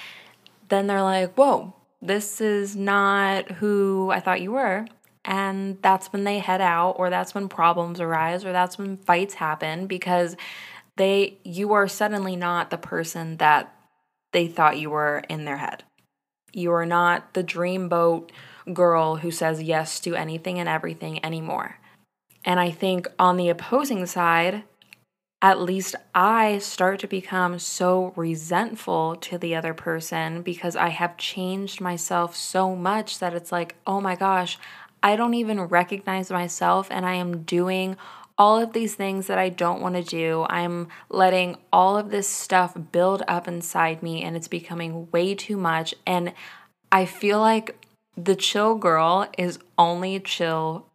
then 0.70 0.88
they're 0.88 1.02
like, 1.02 1.36
whoa, 1.36 1.76
this 2.02 2.42
is 2.42 2.76
not 2.76 3.52
who 3.52 4.10
I 4.12 4.20
thought 4.20 4.42
you 4.42 4.52
were. 4.52 4.86
And 5.24 5.82
that's 5.82 6.14
when 6.14 6.24
they 6.24 6.40
head 6.40 6.62
out, 6.62 6.92
or 6.92 7.10
that's 7.10 7.34
when 7.34 7.50
problems 7.50 8.00
arise, 8.00 8.46
or 8.46 8.52
that's 8.52 8.78
when 8.78 8.98
fights 8.98 9.34
happen 9.34 9.88
because 9.88 10.36
they 10.98 11.40
you 11.44 11.74
are 11.74 11.88
suddenly 11.88 12.36
not 12.36 12.70
the 12.70 12.78
person 12.78 13.38
that 13.38 13.76
they 14.34 14.48
thought 14.48 14.78
you 14.78 14.92
were 14.92 15.24
in 15.30 15.46
their 15.46 15.58
head. 15.58 15.84
You 16.54 16.72
are 16.74 16.86
not 16.86 17.34
the 17.34 17.44
dreamboat 17.44 18.30
girl 18.72 19.18
who 19.18 19.32
says 19.32 19.62
yes 19.62 20.00
to 20.02 20.16
anything 20.16 20.60
and 20.60 20.70
everything 20.70 21.24
anymore. 21.26 21.80
And 22.44 22.60
I 22.60 22.70
think 22.70 23.08
on 23.18 23.38
the 23.38 23.50
opposing 23.50 24.06
side, 24.06 24.64
at 25.46 25.62
least 25.62 25.96
I 26.16 26.58
start 26.58 27.02
to 27.02 27.08
become 27.08 27.60
so 27.60 28.14
resentful 28.16 29.16
to 29.18 29.38
the 29.38 29.54
other 29.54 29.76
person 29.76 30.42
because 30.42 30.76
I 30.76 30.90
have 30.90 31.18
changed 31.18 31.80
myself 31.80 32.36
so 32.36 32.76
much 32.76 33.20
that 33.20 33.36
it's 33.36 33.52
like, 33.52 33.76
oh 33.86 34.02
my 34.02 34.16
gosh, 34.16 34.58
I 35.04 35.16
don't 35.16 35.36
even 35.36 35.62
recognize 35.62 36.32
myself 36.32 36.88
and 36.90 37.06
I 37.06 37.14
am 37.14 37.44
doing 37.44 37.96
all 38.40 38.60
of 38.60 38.74
these 38.74 38.96
things 38.96 39.28
that 39.28 39.38
I 39.38 39.50
don't 39.50 39.82
want 39.82 39.94
to 39.94 40.02
do. 40.02 40.48
I'm 40.50 40.88
letting 41.10 41.58
all 41.72 41.96
of 41.96 42.10
this 42.10 42.28
stuff 42.28 42.76
build 42.92 43.22
up 43.28 43.48
inside 43.48 44.02
me 44.02 44.24
and 44.24 44.36
it's 44.36 44.48
becoming 44.48 45.12
way 45.12 45.36
too 45.36 45.58
much. 45.58 45.94
And 46.08 46.34
I 46.92 47.06
feel 47.06 47.40
like 47.40 47.86
the 48.18 48.36
chill 48.36 48.74
girl 48.74 49.28
is 49.38 49.60
only 49.78 50.20
chill 50.22 50.88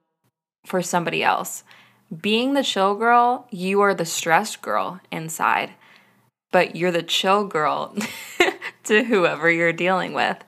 for 0.66 0.82
somebody 0.82 1.22
else. 1.22 1.62
Being 2.18 2.54
the 2.54 2.62
chill 2.62 2.94
girl, 2.94 3.46
you 3.50 3.80
are 3.80 3.94
the 3.94 4.04
stressed 4.04 4.62
girl 4.62 5.00
inside, 5.12 5.70
but 6.50 6.74
you're 6.74 6.90
the 6.90 7.02
chill 7.02 7.44
girl 7.44 7.94
to 8.84 9.04
whoever 9.04 9.50
you're 9.50 9.72
dealing 9.72 10.12
with. 10.12 10.38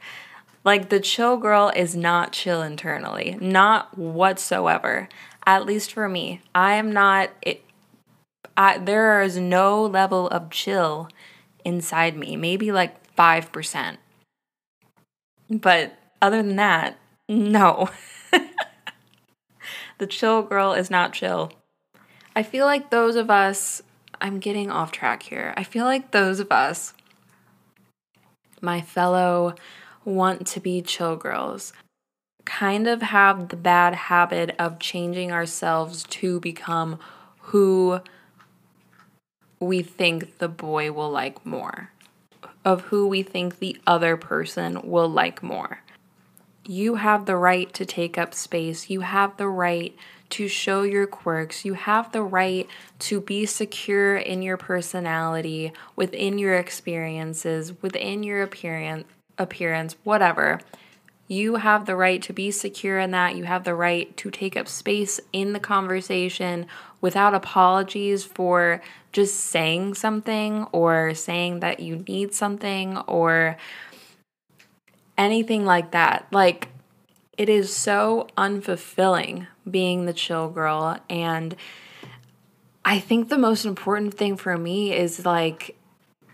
Like 0.65 0.89
the 0.89 1.01
chill 1.01 1.37
girl 1.37 1.73
is 1.75 1.95
not 1.95 2.33
chill 2.33 2.63
internally, 2.63 3.37
not 3.41 3.97
whatsoever 3.97 5.09
at 5.47 5.67
least 5.67 5.93
for 5.93 6.09
me. 6.09 6.41
I 6.55 6.75
am 6.75 6.93
not 6.93 7.31
it 7.43 7.65
I, 8.57 8.79
there 8.79 9.23
is 9.23 9.39
no 9.39 9.85
level 9.85 10.29
of 10.29 10.51
chill 10.51 11.09
inside 11.65 12.17
me, 12.17 12.37
maybe 12.37 12.71
like 12.71 13.15
5%. 13.17 13.97
But 15.49 15.97
other 16.21 16.43
than 16.43 16.57
that, 16.57 16.99
no. 17.29 17.89
the 20.03 20.07
chill 20.09 20.43
girl 20.43 20.73
is 20.73 20.91
not 20.91 21.13
chill. 21.13 21.53
I 22.35 22.43
feel 22.43 22.67
like 22.67 22.91
those 22.91 23.15
of 23.15 23.31
us, 23.31 23.83
I'm 24.21 24.41
getting 24.41 24.69
off 24.69 24.91
track 24.91 25.23
here. 25.23 25.55
I 25.57 25.63
feel 25.63 25.85
like 25.85 26.11
those 26.11 26.41
of 26.41 26.51
us, 26.51 26.93
my 28.61 28.81
fellow 28.81 29.55
want 30.05 30.45
to 30.49 30.59
be 30.59 30.83
chill 30.83 31.15
girls, 31.15 31.73
kind 32.45 32.89
of 32.89 33.01
have 33.01 33.51
the 33.51 33.57
bad 33.57 33.95
habit 33.95 34.57
of 34.59 34.81
changing 34.81 35.31
ourselves 35.31 36.03
to 36.03 36.41
become 36.41 36.99
who 37.39 38.01
we 39.61 39.83
think 39.83 40.39
the 40.39 40.49
boy 40.49 40.91
will 40.91 41.11
like 41.11 41.47
more, 41.47 41.93
of 42.65 42.81
who 42.87 43.07
we 43.07 43.23
think 43.23 43.61
the 43.61 43.81
other 43.87 44.17
person 44.17 44.81
will 44.83 45.09
like 45.09 45.45
more. 45.45 45.79
You 46.67 46.97
have 46.97 47.27
the 47.27 47.37
right 47.37 47.73
to 47.75 47.85
take 47.85 48.17
up 48.17 48.35
space. 48.35 48.89
You 48.89 49.01
have 49.01 49.37
the 49.37 49.49
right 49.49 49.97
to 50.31 50.49
show 50.49 50.83
your 50.83 51.07
quirks. 51.07 51.65
You 51.65 51.75
have 51.75 52.13
the 52.13 52.23
right 52.23 52.69
to 53.01 53.21
be 53.21 53.47
secure 53.47 54.17
in 54.17 54.43
your 54.43 54.57
personality, 54.57 55.73
within 55.97 56.39
your 56.39 56.55
experiences, 56.55 57.75
within 57.83 58.23
your 58.23 58.43
appearance, 58.43 59.07
appearance, 59.39 59.97
whatever. 60.05 60.61
You 61.29 61.57
have 61.57 61.87
the 61.87 61.97
right 61.97 62.23
to 62.23 62.33
be 62.33 62.51
secure 62.51 62.99
in 62.99 63.11
that. 63.11 63.37
You 63.37 63.45
have 63.45 63.65
the 63.65 63.75
right 63.75 64.15
to 64.19 64.31
take 64.31 64.57
up 64.57 64.69
space 64.69 65.21
in 65.33 65.53
the 65.53 65.61
conversation 65.61 66.67
without 67.01 67.35
apologies 67.35 68.25
for 68.25 68.81
just 69.13 69.39
saying 69.39 69.95
something 69.95 70.65
or 70.73 71.15
saying 71.15 71.61
that 71.61 71.81
you 71.81 72.05
need 72.09 72.35
something 72.35 72.99
or 72.99 73.57
anything 75.23 75.65
like 75.65 75.93
that. 75.93 76.27
Like, 76.31 76.69
it 77.39 77.49
is 77.49 77.75
so 77.75 78.29
unfulfilling 78.37 79.47
being 79.69 80.05
the 80.05 80.13
chill 80.13 80.49
girl. 80.49 80.99
And 81.09 81.57
I 82.85 82.99
think 82.99 83.29
the 83.29 83.39
most 83.39 83.65
important 83.65 84.15
thing 84.15 84.37
for 84.37 84.59
me 84.59 84.93
is 84.93 85.25
like 85.25 85.77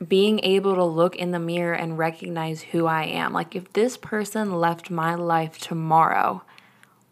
being 0.06 0.40
able 0.40 0.74
to 0.76 0.84
look 0.84 1.16
in 1.16 1.30
the 1.30 1.38
mirror 1.38 1.74
and 1.74 1.98
recognize 1.98 2.62
who 2.62 2.86
I 2.86 3.04
am. 3.04 3.32
Like, 3.32 3.54
if 3.54 3.72
this 3.72 3.96
person 3.96 4.52
left 4.52 4.90
my 4.90 5.14
life 5.14 5.58
tomorrow, 5.58 6.42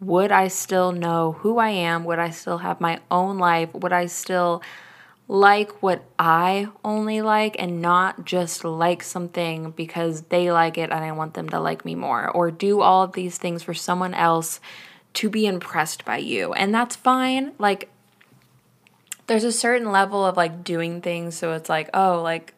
would 0.00 0.30
I 0.32 0.48
still 0.48 0.92
know 0.92 1.32
who 1.40 1.58
I 1.58 1.70
am? 1.70 2.04
Would 2.04 2.18
I 2.18 2.30
still 2.30 2.58
have 2.58 2.80
my 2.80 3.00
own 3.10 3.38
life? 3.38 3.72
Would 3.74 3.92
I 3.92 4.06
still 4.06 4.62
like 5.28 5.82
what 5.82 6.04
I 6.18 6.68
only 6.84 7.20
like 7.20 7.56
and 7.58 7.82
not 7.82 8.24
just 8.24 8.64
like 8.64 9.02
something 9.02 9.72
because 9.72 10.22
they 10.22 10.52
like 10.52 10.78
it 10.78 10.90
and 10.90 11.04
I 11.04 11.12
want 11.12 11.34
them 11.34 11.48
to 11.48 11.60
like 11.60 11.84
me 11.84 11.94
more? 11.94 12.28
Or 12.30 12.50
do 12.50 12.80
all 12.80 13.02
of 13.02 13.12
these 13.12 13.38
things 13.38 13.62
for 13.62 13.74
someone 13.74 14.14
else 14.14 14.60
to 15.14 15.28
be 15.28 15.46
impressed 15.46 16.04
by 16.04 16.18
you? 16.18 16.52
And 16.52 16.74
that's 16.74 16.94
fine. 16.94 17.52
Like, 17.58 17.90
there's 19.26 19.44
a 19.44 19.52
certain 19.52 19.90
level 19.90 20.24
of 20.24 20.36
like 20.36 20.62
doing 20.62 21.00
things 21.00 21.36
so 21.36 21.52
it's 21.52 21.68
like 21.68 21.90
oh 21.94 22.22
like 22.22 22.54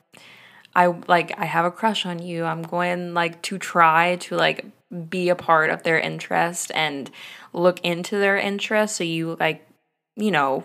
I 0.75 0.87
like 1.09 1.37
I 1.39 1.45
have 1.45 1.65
a 1.65 1.71
crush 1.71 2.07
on 2.07 2.21
you. 2.21 2.45
I'm 2.45 2.63
going 2.63 3.13
like 3.13 3.43
to 3.43 3.59
try 3.59 4.17
to 4.17 4.37
like 4.37 4.65
be 5.09 5.29
a 5.29 5.35
part 5.35 5.71
of 5.71 5.83
their 5.83 5.99
interest 5.99 6.71
and 6.75 7.11
look 7.53 7.81
into 7.81 8.17
their 8.17 8.37
interest 8.37 8.97
so 8.97 9.03
you 9.05 9.37
like 9.41 9.67
you 10.15 10.31
know 10.31 10.65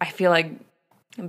I 0.00 0.06
feel 0.06 0.30
like 0.30 0.52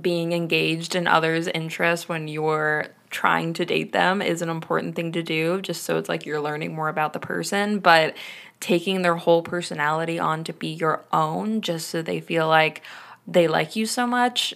being 0.00 0.32
engaged 0.32 0.94
in 0.94 1.06
others' 1.06 1.46
interests 1.48 2.08
when 2.08 2.28
you're 2.28 2.86
trying 3.10 3.52
to 3.54 3.64
date 3.64 3.92
them 3.92 4.20
is 4.20 4.42
an 4.42 4.48
important 4.48 4.96
thing 4.96 5.12
to 5.12 5.22
do 5.22 5.60
just 5.60 5.84
so 5.84 5.96
it's 5.96 6.08
like 6.08 6.26
you're 6.26 6.40
learning 6.40 6.74
more 6.74 6.88
about 6.88 7.12
the 7.12 7.20
person. 7.20 7.78
But 7.78 8.16
taking 8.58 9.02
their 9.02 9.16
whole 9.16 9.42
personality 9.42 10.18
on 10.18 10.42
to 10.44 10.52
be 10.52 10.68
your 10.68 11.04
own 11.12 11.60
just 11.60 11.88
so 11.88 12.02
they 12.02 12.20
feel 12.20 12.48
like 12.48 12.82
they 13.26 13.46
like 13.46 13.76
you 13.76 13.84
so 13.86 14.06
much 14.06 14.54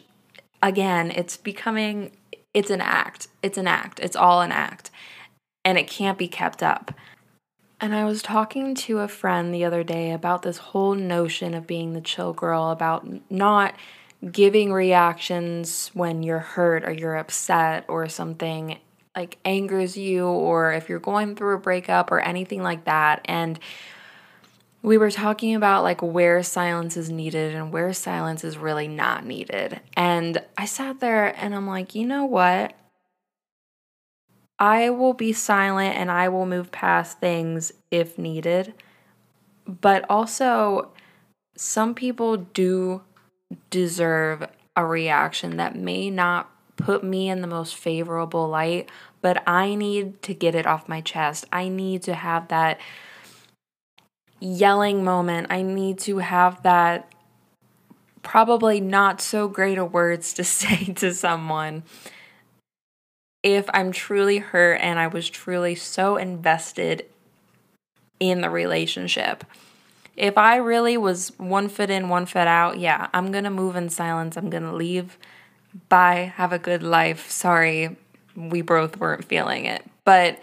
again 0.62 1.10
it's 1.10 1.36
becoming 1.36 2.10
it's 2.52 2.70
an 2.70 2.80
act. 2.80 3.28
It's 3.42 3.58
an 3.58 3.66
act. 3.66 4.00
It's 4.00 4.16
all 4.16 4.40
an 4.40 4.52
act. 4.52 4.90
And 5.64 5.78
it 5.78 5.86
can't 5.86 6.18
be 6.18 6.28
kept 6.28 6.62
up. 6.62 6.92
And 7.80 7.94
I 7.94 8.04
was 8.04 8.22
talking 8.22 8.74
to 8.74 8.98
a 8.98 9.08
friend 9.08 9.54
the 9.54 9.64
other 9.64 9.82
day 9.82 10.10
about 10.10 10.42
this 10.42 10.58
whole 10.58 10.94
notion 10.94 11.54
of 11.54 11.66
being 11.66 11.92
the 11.92 12.00
chill 12.00 12.32
girl, 12.32 12.70
about 12.70 13.30
not 13.30 13.74
giving 14.28 14.72
reactions 14.72 15.90
when 15.94 16.22
you're 16.22 16.38
hurt 16.38 16.84
or 16.84 16.92
you're 16.92 17.16
upset 17.16 17.84
or 17.88 18.08
something 18.08 18.78
like 19.16 19.38
angers 19.44 19.96
you 19.96 20.26
or 20.26 20.72
if 20.72 20.88
you're 20.88 20.98
going 20.98 21.34
through 21.34 21.56
a 21.56 21.60
breakup 21.60 22.10
or 22.12 22.20
anything 22.20 22.62
like 22.62 22.84
that. 22.84 23.22
And 23.24 23.58
we 24.82 24.98
were 24.98 25.10
talking 25.10 25.54
about 25.54 25.82
like 25.82 26.02
where 26.02 26.42
silence 26.42 26.96
is 26.96 27.10
needed 27.10 27.54
and 27.54 27.72
where 27.72 27.92
silence 27.92 28.44
is 28.44 28.56
really 28.56 28.88
not 28.88 29.24
needed. 29.24 29.80
And 29.96 30.42
I 30.56 30.66
sat 30.66 31.00
there 31.00 31.34
and 31.36 31.54
I'm 31.54 31.66
like, 31.66 31.94
you 31.94 32.06
know 32.06 32.24
what? 32.24 32.74
I 34.58 34.90
will 34.90 35.14
be 35.14 35.32
silent 35.32 35.96
and 35.96 36.10
I 36.10 36.28
will 36.28 36.46
move 36.46 36.70
past 36.70 37.18
things 37.18 37.72
if 37.90 38.18
needed. 38.18 38.74
But 39.66 40.04
also, 40.10 40.92
some 41.56 41.94
people 41.94 42.36
do 42.36 43.02
deserve 43.70 44.46
a 44.76 44.84
reaction 44.84 45.56
that 45.56 45.76
may 45.76 46.10
not 46.10 46.50
put 46.76 47.04
me 47.04 47.28
in 47.28 47.40
the 47.40 47.46
most 47.46 47.76
favorable 47.76 48.48
light, 48.48 48.88
but 49.20 49.42
I 49.46 49.74
need 49.74 50.22
to 50.22 50.34
get 50.34 50.54
it 50.54 50.66
off 50.66 50.88
my 50.88 51.00
chest. 51.00 51.44
I 51.52 51.68
need 51.68 52.02
to 52.04 52.14
have 52.14 52.48
that 52.48 52.80
yelling 54.40 55.04
moment. 55.04 55.48
I 55.50 55.62
need 55.62 55.98
to 56.00 56.18
have 56.18 56.62
that 56.62 57.12
probably 58.22 58.80
not 58.80 59.20
so 59.20 59.48
great 59.48 59.78
a 59.78 59.84
words 59.84 60.32
to 60.34 60.44
say 60.44 60.92
to 60.94 61.14
someone 61.14 61.82
if 63.42 63.68
I'm 63.72 63.92
truly 63.92 64.38
hurt 64.38 64.80
and 64.82 64.98
I 64.98 65.06
was 65.06 65.30
truly 65.30 65.74
so 65.74 66.16
invested 66.16 67.06
in 68.18 68.42
the 68.42 68.50
relationship. 68.50 69.44
If 70.20 70.36
I 70.36 70.56
really 70.56 70.96
was 70.96 71.32
one 71.38 71.68
foot 71.68 71.88
in, 71.88 72.08
one 72.08 72.26
foot 72.26 72.46
out, 72.46 72.78
yeah, 72.78 73.08
I'm 73.14 73.32
gonna 73.32 73.50
move 73.50 73.74
in 73.74 73.88
silence. 73.88 74.36
I'm 74.36 74.50
gonna 74.50 74.74
leave. 74.74 75.18
Bye. 75.88 76.32
Have 76.36 76.52
a 76.52 76.58
good 76.58 76.82
life. 76.82 77.30
Sorry, 77.30 77.96
we 78.36 78.60
both 78.60 78.98
weren't 78.98 79.24
feeling 79.24 79.64
it. 79.64 79.84
But 80.04 80.38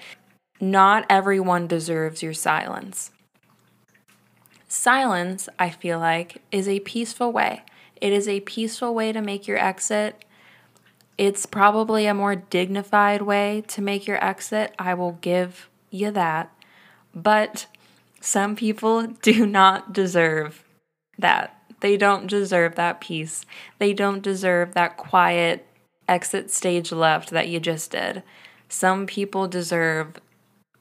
not 0.59 1.05
everyone 1.09 1.67
deserves 1.67 2.23
your 2.23 2.33
silence. 2.33 3.11
Silence, 4.67 5.47
I 5.59 5.69
feel 5.69 5.99
like, 5.99 6.41
is 6.51 6.67
a 6.67 6.79
peaceful 6.79 7.31
way. 7.31 7.63
It 8.01 8.11
is 8.11 8.27
a 8.27 8.39
peaceful 8.41 8.95
way 8.95 9.11
to 9.11 9.21
make 9.21 9.47
your 9.47 9.57
exit 9.57 10.25
it's 11.17 11.47
probably 11.47 12.05
a 12.05 12.13
more 12.13 12.35
dignified 12.35 13.23
way 13.23 13.63
to 13.69 13.81
make 13.81 14.05
your 14.05 14.23
exit. 14.23 14.73
I 14.77 14.93
will 14.93 15.13
give 15.13 15.67
you 15.89 16.11
that. 16.11 16.53
But 17.15 17.65
some 18.19 18.55
people 18.55 19.07
do 19.07 19.45
not 19.45 19.93
deserve 19.93 20.63
that. 21.17 21.53
They 21.79 21.97
don't 21.97 22.27
deserve 22.27 22.75
that 22.75 23.01
peace. 23.01 23.45
They 23.77 23.93
don't 23.93 24.21
deserve 24.21 24.73
that 24.73 24.97
quiet 24.97 25.65
exit 26.07 26.49
stage 26.49 26.91
left 26.91 27.29
that 27.29 27.47
you 27.47 27.59
just 27.59 27.91
did. 27.91 28.23
Some 28.69 29.05
people 29.05 29.47
deserve 29.47 30.19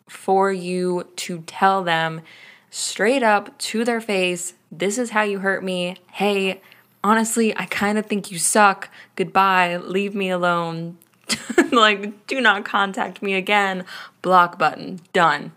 for 0.09 0.53
you 0.53 1.09
to 1.17 1.43
tell 1.47 1.83
them 1.83 2.23
straight 2.71 3.23
up 3.23 3.57
to 3.59 3.85
their 3.85 4.01
face, 4.01 4.55
this 4.71 4.99
is 4.99 5.11
how 5.11 5.23
you 5.23 5.41
hurt 5.41 5.65
me. 5.65 5.97
Hey, 6.13 6.61
honestly, 7.03 7.57
I 7.57 7.67
kind 7.67 7.99
of 7.99 8.07
think 8.07 8.31
you 8.31 8.39
suck. 8.39 8.91
Goodbye. 9.15 9.77
Leave 9.77 10.15
me 10.15 10.31
alone. 10.31 10.99
like, 11.73 12.27
do 12.27 12.41
not 12.41 12.65
contact 12.65 13.23
me 13.23 13.35
again. 13.35 13.85
Block 14.23 14.59
button. 14.59 15.01
Done. 15.13 15.53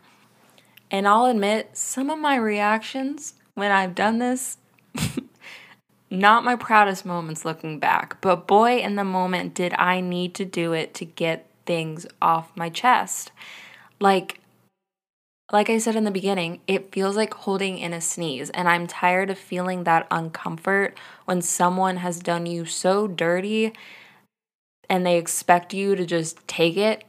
And 0.91 1.07
I'll 1.07 1.25
admit, 1.25 1.77
some 1.77 2.09
of 2.09 2.19
my 2.19 2.35
reactions 2.35 3.35
when 3.53 3.71
I've 3.71 3.93
done 3.93 4.19
this, 4.19 4.57
not 6.09 6.43
my 6.43 6.55
proudest 6.55 7.05
moments 7.05 7.45
looking 7.45 7.77
back, 7.79 8.19
but 8.21 8.47
boy, 8.47 8.77
in 8.77 8.95
the 8.95 9.03
moment, 9.03 9.53
did 9.53 9.73
I 9.73 10.01
need 10.01 10.33
to 10.35 10.45
do 10.45 10.73
it 10.73 10.93
to 10.95 11.05
get 11.05 11.45
things 11.65 12.07
off 12.21 12.51
my 12.55 12.69
chest. 12.69 13.31
Like, 13.99 14.39
like 15.51 15.69
I 15.69 15.77
said 15.77 15.95
in 15.95 16.03
the 16.03 16.11
beginning, 16.11 16.61
it 16.67 16.91
feels 16.91 17.15
like 17.15 17.33
holding 17.33 17.77
in 17.77 17.93
a 17.93 18.01
sneeze, 18.01 18.49
and 18.51 18.67
I'm 18.67 18.87
tired 18.87 19.29
of 19.29 19.37
feeling 19.37 19.83
that 19.83 20.09
uncomfort 20.09 20.93
when 21.25 21.41
someone 21.41 21.97
has 21.97 22.19
done 22.19 22.45
you 22.45 22.65
so 22.65 23.07
dirty 23.07 23.73
and 24.89 25.05
they 25.05 25.17
expect 25.17 25.73
you 25.73 25.95
to 25.95 26.05
just 26.05 26.47
take 26.47 26.75
it 26.75 27.03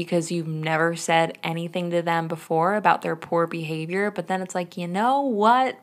because 0.00 0.32
you've 0.32 0.48
never 0.48 0.96
said 0.96 1.36
anything 1.44 1.90
to 1.90 2.00
them 2.00 2.26
before 2.26 2.74
about 2.74 3.02
their 3.02 3.16
poor 3.16 3.46
behavior. 3.46 4.10
But 4.10 4.28
then 4.28 4.40
it's 4.40 4.54
like, 4.54 4.78
you 4.78 4.88
know 4.88 5.20
what? 5.20 5.78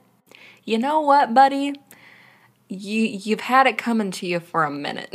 You 0.65 0.80
know 0.80 1.01
what, 1.01 1.36
buddy? 1.36 1.75
You 2.67 3.03
you've 3.03 3.41
had 3.41 3.67
it 3.67 3.77
coming 3.77 4.10
to 4.12 4.25
you 4.25 4.39
for 4.39 4.63
a 4.63 4.71
minute. 4.71 5.13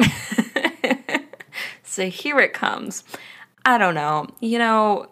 so 1.82 2.08
here 2.08 2.38
it 2.38 2.52
comes. 2.52 3.02
I 3.64 3.76
don't 3.76 3.96
know. 3.96 4.28
You 4.38 4.58
know, 4.58 5.08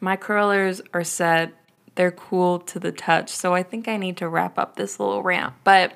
my 0.00 0.16
curlers 0.16 0.80
are 0.94 1.04
set, 1.04 1.52
they're 1.96 2.10
cool 2.10 2.60
to 2.60 2.78
the 2.78 2.90
touch. 2.90 3.28
So 3.28 3.52
I 3.52 3.62
think 3.62 3.86
I 3.86 3.98
need 3.98 4.16
to 4.16 4.28
wrap 4.28 4.58
up 4.58 4.76
this 4.76 4.98
little 4.98 5.22
rant. 5.22 5.52
But 5.62 5.92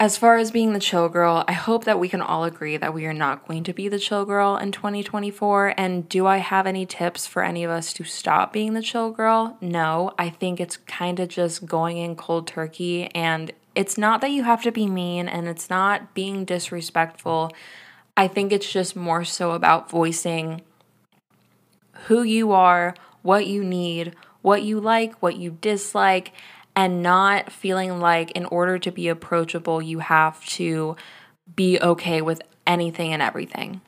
as 0.00 0.16
far 0.16 0.38
as 0.38 0.50
being 0.50 0.72
the 0.72 0.80
chill 0.80 1.10
girl, 1.10 1.44
I 1.46 1.52
hope 1.52 1.84
that 1.84 2.00
we 2.00 2.08
can 2.08 2.22
all 2.22 2.44
agree 2.44 2.78
that 2.78 2.94
we 2.94 3.04
are 3.04 3.12
not 3.12 3.46
going 3.46 3.64
to 3.64 3.74
be 3.74 3.86
the 3.86 3.98
chill 3.98 4.24
girl 4.24 4.56
in 4.56 4.72
2024. 4.72 5.74
And 5.76 6.08
do 6.08 6.26
I 6.26 6.38
have 6.38 6.66
any 6.66 6.86
tips 6.86 7.26
for 7.26 7.44
any 7.44 7.64
of 7.64 7.70
us 7.70 7.92
to 7.92 8.04
stop 8.04 8.50
being 8.50 8.72
the 8.72 8.80
chill 8.80 9.10
girl? 9.10 9.58
No, 9.60 10.14
I 10.18 10.30
think 10.30 10.58
it's 10.58 10.78
kind 10.78 11.20
of 11.20 11.28
just 11.28 11.66
going 11.66 11.98
in 11.98 12.16
cold 12.16 12.46
turkey. 12.46 13.14
And 13.14 13.52
it's 13.74 13.98
not 13.98 14.22
that 14.22 14.30
you 14.30 14.42
have 14.42 14.62
to 14.62 14.72
be 14.72 14.86
mean 14.86 15.28
and 15.28 15.46
it's 15.46 15.68
not 15.68 16.14
being 16.14 16.46
disrespectful. 16.46 17.52
I 18.16 18.26
think 18.26 18.52
it's 18.52 18.72
just 18.72 18.96
more 18.96 19.22
so 19.22 19.50
about 19.50 19.90
voicing 19.90 20.62
who 22.06 22.22
you 22.22 22.52
are, 22.52 22.94
what 23.20 23.46
you 23.46 23.62
need, 23.62 24.16
what 24.40 24.62
you 24.62 24.80
like, 24.80 25.20
what 25.20 25.36
you 25.36 25.58
dislike, 25.60 26.32
and 26.74 27.02
not 27.02 27.50
feeling 27.50 28.00
like 28.00 28.30
in 28.32 28.44
order 28.46 28.78
to 28.78 28.90
be 28.90 29.08
approachable, 29.08 29.82
you 29.82 29.98
have 30.00 30.44
to 30.46 30.96
be 31.54 31.80
okay 31.80 32.22
with 32.22 32.42
anything 32.66 33.12
and 33.12 33.22
everything. 33.22 33.80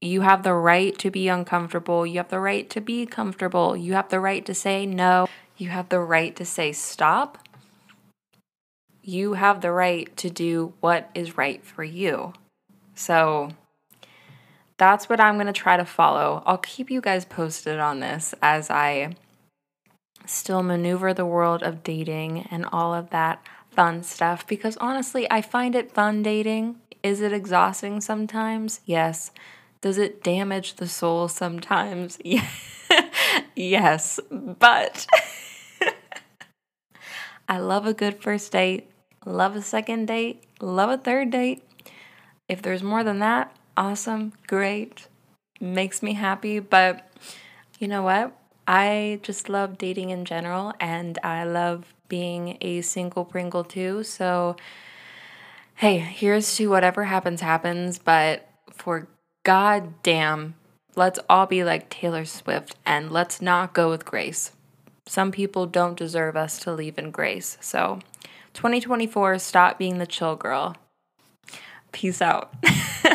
You 0.00 0.22
have 0.22 0.42
the 0.42 0.54
right 0.54 0.96
to 0.98 1.10
be 1.10 1.28
uncomfortable. 1.28 2.06
You 2.06 2.18
have 2.18 2.28
the 2.28 2.40
right 2.40 2.68
to 2.70 2.80
be 2.80 3.06
comfortable. 3.06 3.76
You 3.76 3.94
have 3.94 4.08
the 4.08 4.20
right 4.20 4.44
to 4.44 4.54
say 4.54 4.86
no. 4.86 5.28
You 5.56 5.70
have 5.70 5.88
the 5.88 6.00
right 6.00 6.34
to 6.36 6.44
say 6.44 6.72
stop. 6.72 7.38
You 9.02 9.34
have 9.34 9.60
the 9.60 9.72
right 9.72 10.14
to 10.16 10.30
do 10.30 10.74
what 10.80 11.10
is 11.14 11.36
right 11.36 11.64
for 11.64 11.84
you. 11.84 12.32
So, 12.94 13.50
that's 14.76 15.08
what 15.08 15.20
I'm 15.20 15.34
going 15.34 15.46
to 15.46 15.52
try 15.52 15.76
to 15.76 15.84
follow. 15.84 16.42
I'll 16.46 16.58
keep 16.58 16.90
you 16.90 17.00
guys 17.00 17.24
posted 17.24 17.78
on 17.78 18.00
this 18.00 18.34
as 18.42 18.70
I 18.70 19.16
still 20.26 20.62
maneuver 20.62 21.12
the 21.12 21.26
world 21.26 21.62
of 21.62 21.82
dating 21.82 22.46
and 22.50 22.66
all 22.72 22.94
of 22.94 23.10
that 23.10 23.42
fun 23.70 24.02
stuff 24.02 24.46
because 24.46 24.76
honestly, 24.78 25.30
I 25.30 25.42
find 25.42 25.74
it 25.74 25.92
fun 25.92 26.22
dating. 26.22 26.76
Is 27.02 27.20
it 27.20 27.32
exhausting 27.32 28.00
sometimes? 28.00 28.80
Yes. 28.84 29.30
Does 29.80 29.98
it 29.98 30.22
damage 30.22 30.74
the 30.74 30.88
soul 30.88 31.28
sometimes? 31.28 32.18
Yes. 33.56 34.18
But 34.30 35.06
I 37.48 37.58
love 37.58 37.86
a 37.86 37.94
good 37.94 38.22
first 38.22 38.52
date, 38.52 38.90
love 39.24 39.56
a 39.56 39.62
second 39.62 40.06
date, 40.06 40.44
love 40.60 40.90
a 40.90 40.98
third 40.98 41.30
date. 41.30 41.62
If 42.48 42.62
there's 42.62 42.82
more 42.82 43.04
than 43.04 43.20
that, 43.20 43.54
awesome, 43.76 44.32
great, 44.46 45.06
makes 45.60 46.02
me 46.02 46.14
happy. 46.14 46.58
But 46.58 47.10
you 47.78 47.88
know 47.88 48.02
what? 48.02 48.36
I 48.66 49.20
just 49.22 49.48
love 49.48 49.78
dating 49.78 50.10
in 50.10 50.24
general 50.24 50.72
and 50.80 51.18
I 51.22 51.44
love 51.44 51.94
being 52.08 52.58
a 52.60 52.80
single 52.80 53.24
Pringle 53.24 53.64
too. 53.64 54.04
So 54.04 54.56
hey, 55.76 55.98
here's 55.98 56.56
to 56.56 56.68
whatever 56.68 57.04
happens, 57.04 57.40
happens, 57.40 57.98
but 57.98 58.48
for 58.70 59.08
goddamn, 59.44 60.54
let's 60.96 61.18
all 61.28 61.46
be 61.46 61.64
like 61.64 61.90
Taylor 61.90 62.24
Swift 62.24 62.76
and 62.86 63.10
let's 63.10 63.42
not 63.42 63.74
go 63.74 63.90
with 63.90 64.04
grace. 64.04 64.52
Some 65.06 65.32
people 65.32 65.66
don't 65.66 65.98
deserve 65.98 66.36
us 66.36 66.58
to 66.60 66.72
leave 66.72 66.98
in 66.98 67.10
grace. 67.10 67.58
So, 67.60 68.00
2024, 68.54 69.38
stop 69.38 69.78
being 69.78 69.98
the 69.98 70.06
chill 70.06 70.36
girl. 70.36 70.76
Peace 71.92 72.22
out. 72.22 72.54